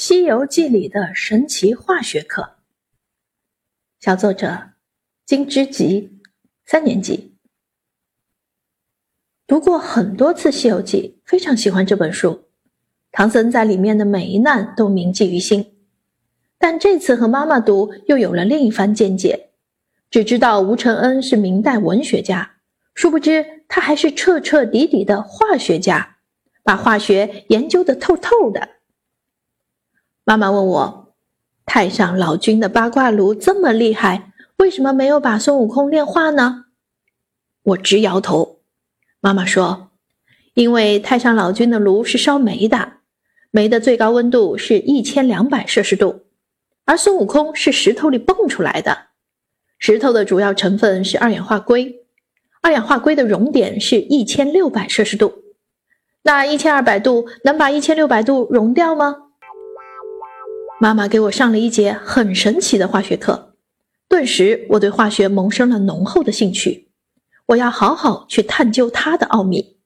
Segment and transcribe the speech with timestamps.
[0.00, 2.50] 西游记》里的神奇化学课，
[3.98, 4.70] 小作者
[5.26, 6.20] 金之吉，
[6.64, 7.34] 三年级，
[9.44, 12.44] 读过很多次《西游记》，非常喜欢这本书。
[13.10, 15.76] 唐僧在里面的每一难都铭记于心，
[16.58, 19.50] 但这次和妈妈读，又有了另一番见解。
[20.10, 22.48] 只知道吴承恩是明代文学家，
[22.94, 26.18] 殊不知他还是彻彻底底的化学家。
[26.62, 28.76] 把化学研究的透透的。
[30.28, 31.14] 妈妈问我
[31.64, 36.66] ：“太上老君的八卦炉这么厉害，为什么没有把孙悟空炼化呢？”
[37.64, 38.58] 我直摇头。
[39.20, 39.88] 妈妈说
[40.52, 42.96] ：“因为太上老君的炉是烧煤的，
[43.50, 46.26] 煤的最高温度是一千两百摄氏度，
[46.84, 49.06] 而孙悟空是石头里蹦出来的。
[49.78, 52.00] 石头的主要成分是二氧化硅，
[52.60, 55.32] 二氧化硅的熔点是一千六百摄氏度。”
[56.20, 59.27] 那一千二百度能把一千六百度融掉吗？
[60.80, 63.54] 妈妈给我上了一节很神奇的化学课，
[64.08, 66.88] 顿时我对化学萌生了浓厚的兴趣。
[67.46, 69.77] 我要好好去探究它的奥秘。